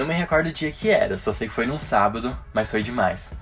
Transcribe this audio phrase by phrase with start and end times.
[0.00, 2.82] Não me recordo o dia que era, só sei que foi num sábado, mas foi
[2.82, 3.34] demais.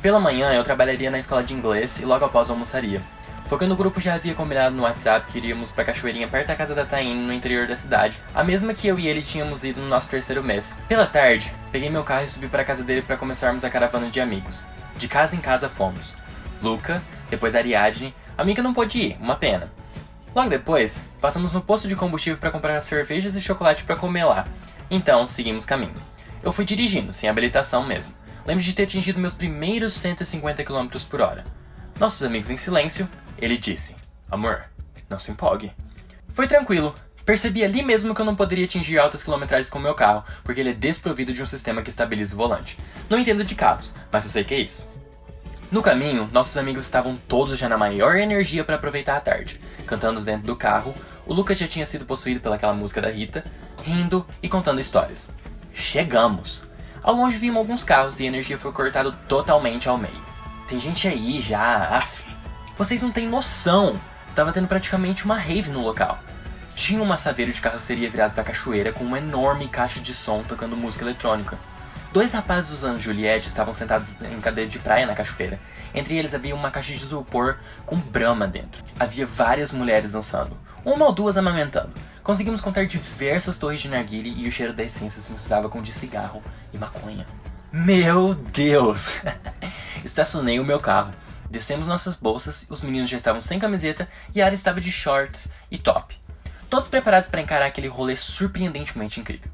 [0.00, 3.02] Pela manhã eu trabalharia na escola de inglês e logo após almoçaria.
[3.46, 6.54] Foi quando o grupo já havia combinado no WhatsApp que iríamos pra cachoeirinha perto da
[6.54, 9.80] casa da Taine, no interior da cidade, a mesma que eu e ele tínhamos ido
[9.80, 10.78] no nosso terceiro mês.
[10.86, 14.08] Pela tarde, peguei meu carro e subi para a casa dele para começarmos a caravana
[14.08, 14.64] de amigos.
[14.96, 16.14] De casa em casa fomos.
[16.62, 19.68] Luca, depois Ariadne, amiga não pôde ir, uma pena.
[20.34, 24.46] Logo depois, passamos no posto de combustível para comprar cervejas e chocolate para comer lá.
[24.90, 25.94] Então, seguimos caminho.
[26.42, 28.12] Eu fui dirigindo, sem habilitação mesmo.
[28.44, 31.44] Lembro de ter atingido meus primeiros 150 km por hora.
[32.00, 33.08] Nossos amigos em silêncio,
[33.38, 33.94] ele disse:
[34.28, 34.64] Amor,
[35.08, 35.72] não se empolgue.
[36.30, 36.92] Foi tranquilo.
[37.24, 40.70] Percebi ali mesmo que eu não poderia atingir altas quilometragens com meu carro, porque ele
[40.70, 42.76] é desprovido de um sistema que estabiliza o volante.
[43.08, 44.90] Não entendo de carros, mas eu sei que é isso.
[45.74, 50.20] No caminho, nossos amigos estavam todos já na maior energia para aproveitar a tarde, cantando
[50.20, 50.94] dentro do carro.
[51.26, 53.44] O Lucas já tinha sido possuído pelaquela música da Rita,
[53.82, 55.28] rindo e contando histórias.
[55.72, 56.70] Chegamos!
[57.02, 60.24] Ao longe vimos alguns carros e a energia foi cortada totalmente ao meio.
[60.68, 62.24] Tem gente aí já, af.
[62.76, 63.98] Vocês não têm noção!
[64.28, 66.20] Estava tendo praticamente uma rave no local.
[66.76, 70.44] Tinha um massaveiro de carroceria virado para a cachoeira com uma enorme caixa de som
[70.44, 71.58] tocando música eletrônica.
[72.14, 75.58] Dois rapazes usando Juliette estavam sentados em cadeira de praia na cachoeira.
[75.92, 78.84] Entre eles havia uma caixa de isopor com brama dentro.
[79.00, 81.90] Havia várias mulheres dançando, uma ou duas amamentando.
[82.22, 85.90] Conseguimos contar diversas torres de narguile e o cheiro da essência se misturava com de
[85.90, 86.40] cigarro
[86.72, 87.26] e maconha.
[87.72, 89.14] Meu Deus!
[90.04, 91.12] Estacionei o meu carro.
[91.50, 95.48] Descemos nossas bolsas, os meninos já estavam sem camiseta e a área estava de shorts
[95.68, 96.16] e top.
[96.70, 99.50] Todos preparados para encarar aquele rolê surpreendentemente incrível.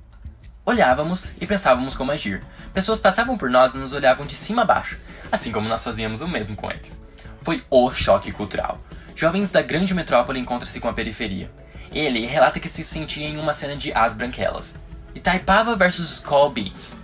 [0.70, 2.44] Olhávamos e pensávamos como agir.
[2.72, 5.00] Pessoas passavam por nós e nos olhavam de cima a baixo,
[5.32, 7.04] assim como nós fazíamos o mesmo com eles.
[7.42, 8.78] Foi o choque cultural.
[9.16, 11.50] Jovens da grande metrópole encontram-se com a periferia.
[11.90, 14.76] Ele relata que se sentia em uma cena de As Branquelas.
[15.12, 16.96] Itaipava versus Skull Beats.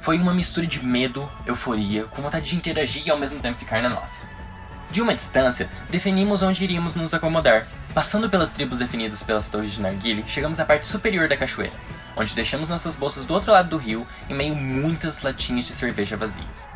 [0.00, 3.82] Foi uma mistura de medo, euforia, com vontade de interagir e ao mesmo tempo ficar
[3.82, 4.28] na nossa.
[4.92, 7.66] De uma distância, definimos onde iríamos nos acomodar.
[7.92, 11.74] Passando pelas tribos definidas pelas torres de Narguile, chegamos à parte superior da cachoeira,
[12.18, 15.72] onde deixamos nossas bolsas do outro lado do rio, em meio a muitas latinhas de
[15.72, 16.68] cerveja vazias.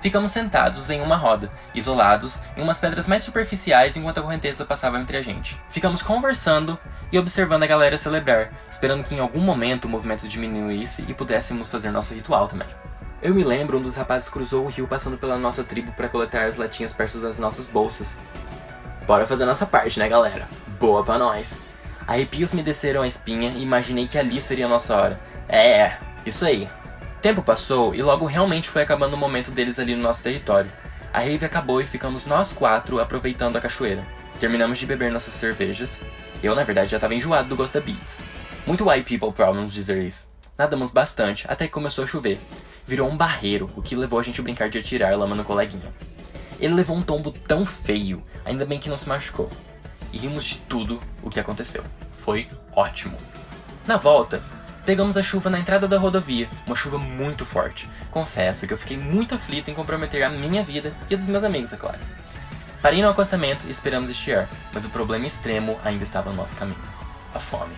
[0.00, 4.98] Ficamos sentados em uma roda, isolados, em umas pedras mais superficiais enquanto a correnteza passava
[4.98, 5.60] entre a gente.
[5.68, 6.78] Ficamos conversando
[7.12, 11.68] e observando a galera celebrar, esperando que em algum momento o movimento diminuísse e pudéssemos
[11.68, 12.68] fazer nosso ritual também.
[13.20, 16.44] Eu me lembro, um dos rapazes cruzou o rio passando pela nossa tribo para coletar
[16.44, 18.18] as latinhas perto das nossas bolsas.
[19.06, 20.48] Bora fazer nossa parte, né, galera?
[20.78, 21.60] Boa pra nós!
[22.10, 25.20] Arrepios me desceram a espinha e imaginei que ali seria a nossa hora.
[25.48, 25.92] É,
[26.26, 26.68] isso aí.
[27.22, 30.68] Tempo passou e logo realmente foi acabando o momento deles ali no nosso território.
[31.12, 34.04] A rave acabou e ficamos nós quatro aproveitando a cachoeira.
[34.40, 36.02] Terminamos de beber nossas cervejas.
[36.42, 38.16] Eu, na verdade, já estava enjoado do gosto da beat.
[38.66, 40.28] Muito white people problems dizer isso.
[40.58, 42.40] Nadamos bastante até que começou a chover.
[42.84, 45.94] Virou um barreiro, o que levou a gente a brincar de atirar lama no coleguinha.
[46.58, 49.48] Ele levou um tombo tão feio, ainda bem que não se machucou.
[50.12, 51.84] E rimos de tudo o que aconteceu.
[52.12, 53.16] Foi ótimo.
[53.86, 54.42] Na volta,
[54.84, 57.88] Pegamos a chuva na entrada da rodovia, uma chuva muito forte.
[58.10, 61.44] Confesso que eu fiquei muito aflito em comprometer a minha vida e a dos meus
[61.44, 61.98] amigos, é claro.
[62.80, 66.80] Parei no acostamento e esperamos estiar, mas o problema extremo ainda estava no nosso caminho:
[67.34, 67.74] a fome.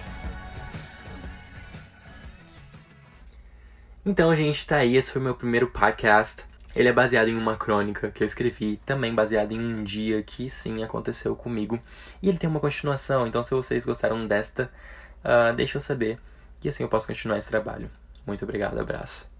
[4.07, 4.97] Então, gente, tá aí.
[4.97, 6.45] Esse foi meu primeiro podcast.
[6.75, 10.49] Ele é baseado em uma crônica que eu escrevi, também baseado em um dia que
[10.49, 11.81] sim aconteceu comigo.
[12.23, 14.71] E ele tem uma continuação, então se vocês gostaram desta,
[15.25, 16.19] uh, deixa eu saber.
[16.65, 17.91] E assim eu posso continuar esse trabalho.
[18.27, 19.32] Muito obrigado, abraço.